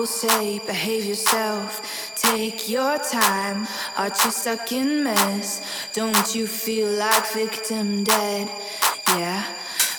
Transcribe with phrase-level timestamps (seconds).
[0.00, 2.14] People say, behave yourself.
[2.16, 3.68] Take your time.
[3.98, 5.62] Aren't you stuck in mess?
[5.92, 8.48] Don't you feel like victim dead?
[9.08, 9.44] Yeah.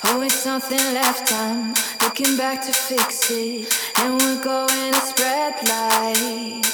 [0.03, 1.31] Oh, Always something left.
[1.31, 3.71] I'm looking back to fix it.
[3.99, 6.65] And we're going to spread light.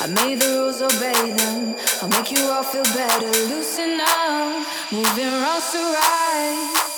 [0.00, 1.76] I made the rules, obey them.
[2.00, 3.30] I'll make you all feel better.
[3.52, 6.91] Loosen up, moving wrongs to right.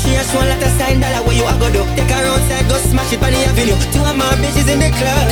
[0.00, 1.82] She just want like a sign dollar where you a go do.
[1.94, 3.78] Take her outside, go smash it on the avenue.
[3.94, 5.28] Two of my bitches in the club.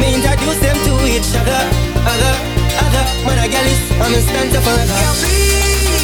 [0.00, 1.62] Me introduce them to each other.
[2.02, 2.34] Other,
[2.84, 3.04] other.
[3.26, 4.86] When I get this, I'm in stand forever.
[4.88, 6.03] Girl, please.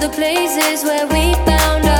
[0.00, 1.97] The places where we found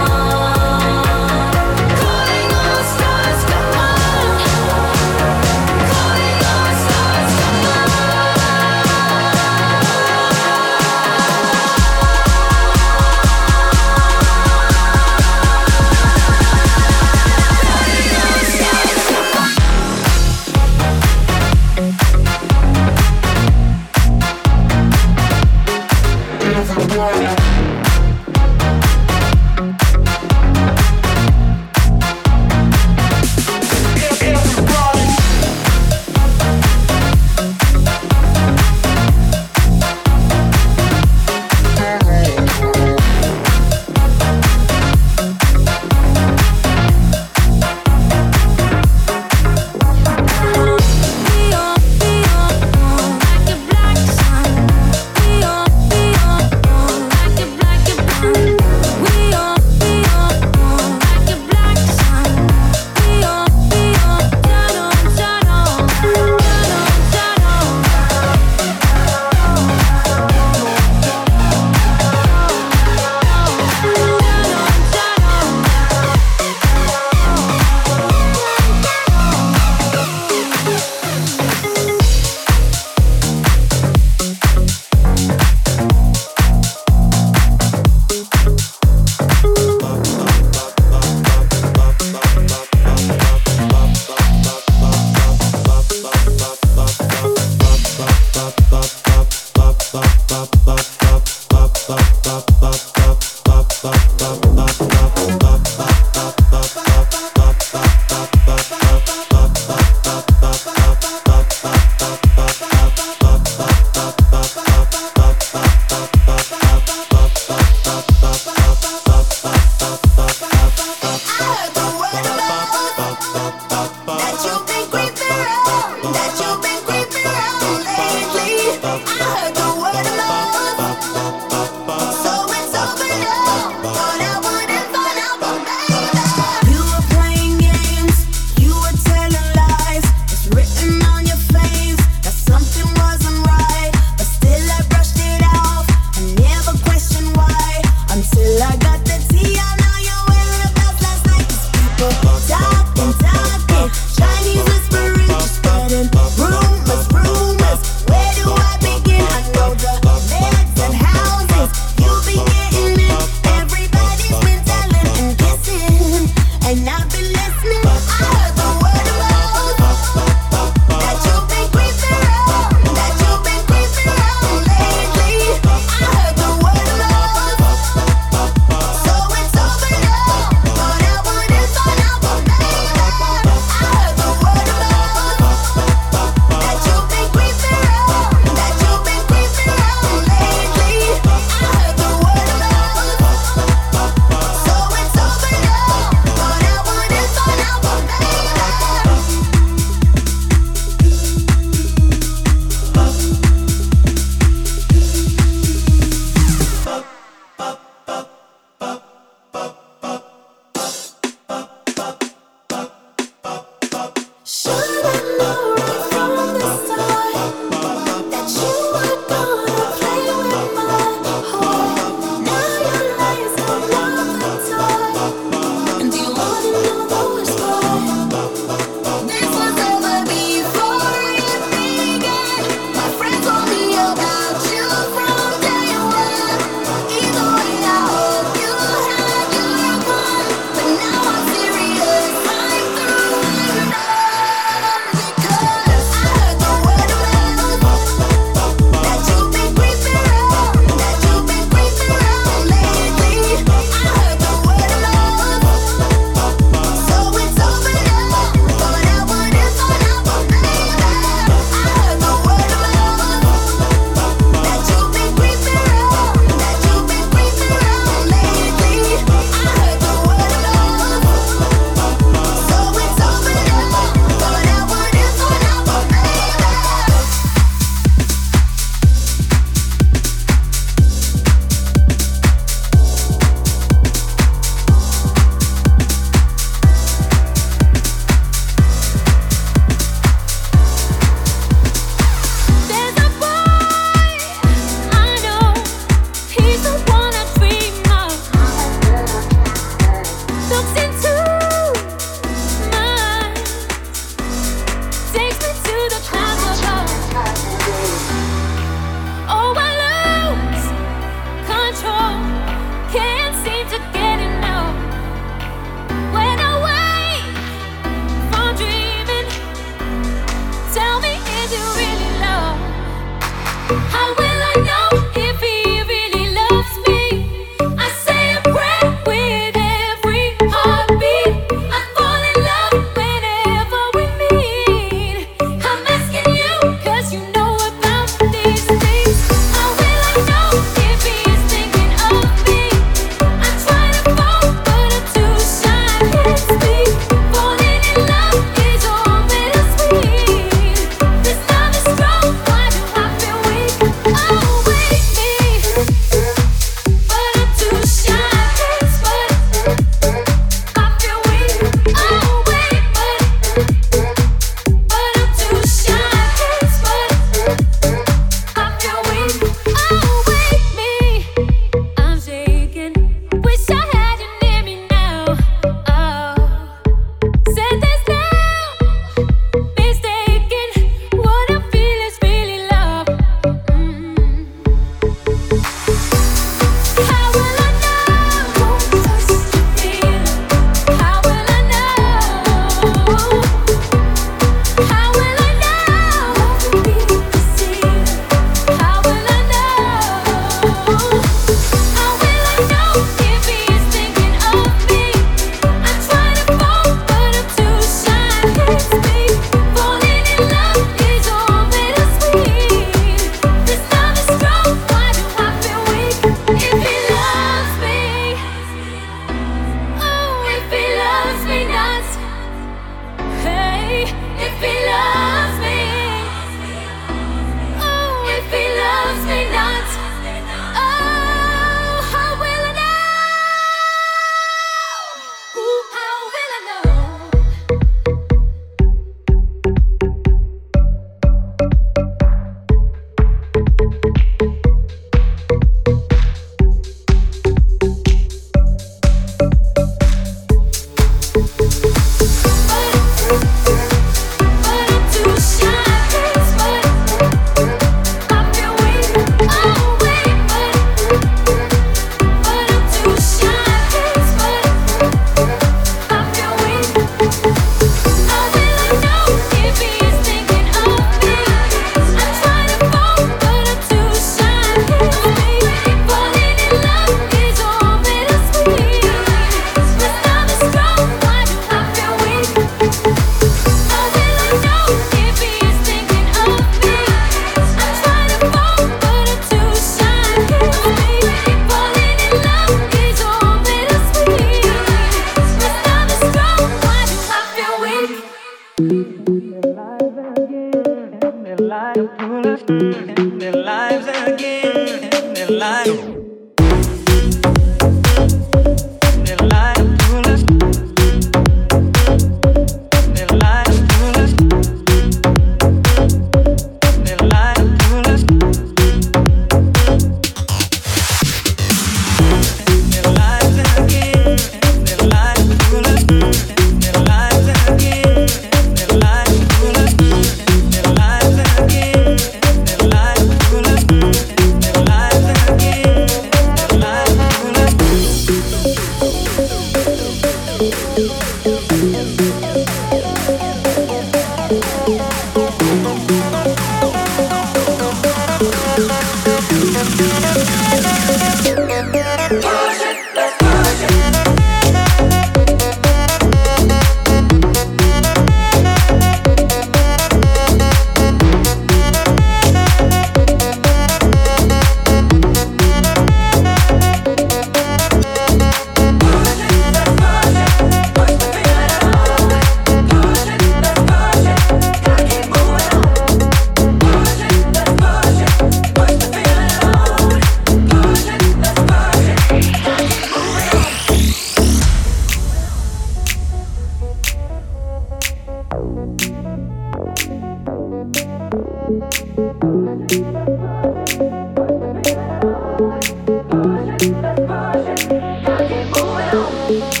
[599.71, 600.00] secret